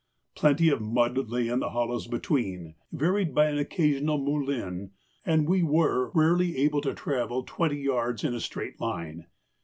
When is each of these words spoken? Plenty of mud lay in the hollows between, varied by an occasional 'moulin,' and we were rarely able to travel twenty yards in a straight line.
Plenty 0.33 0.69
of 0.69 0.81
mud 0.81 1.15
lay 1.29 1.47
in 1.47 1.59
the 1.59 1.69
hollows 1.69 2.07
between, 2.07 2.73
varied 2.91 3.35
by 3.35 3.45
an 3.51 3.59
occasional 3.59 4.17
'moulin,' 4.17 4.89
and 5.27 5.47
we 5.47 5.61
were 5.61 6.09
rarely 6.15 6.57
able 6.57 6.81
to 6.81 6.95
travel 6.95 7.43
twenty 7.43 7.77
yards 7.81 8.23
in 8.23 8.33
a 8.33 8.39
straight 8.39 8.81
line. 8.81 9.27